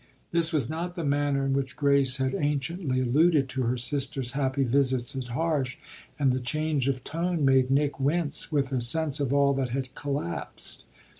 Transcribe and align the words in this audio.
This 0.31 0.51
was 0.51 0.67
not 0.67 0.95
the 0.95 1.03
manner 1.03 1.45
in 1.45 1.53
which 1.53 1.75
Grace 1.75 2.17
had 2.17 2.33
anciently 2.33 3.01
alluded 3.01 3.47
to 3.49 3.61
her 3.61 3.77
sister's 3.77 4.31
happy 4.31 4.63
visits 4.63 5.15
at 5.15 5.25
Harsh, 5.27 5.77
and 6.17 6.31
the 6.31 6.39
change 6.39 6.87
of 6.87 7.03
tone 7.03 7.45
made 7.45 7.69
Nick 7.69 7.99
wince 7.99 8.51
with 8.51 8.71
a 8.73 8.81
sense 8.81 9.19
of 9.19 9.31
all 9.31 9.53
that 9.53 9.69
had 9.69 9.93
collapsed. 9.93 10.85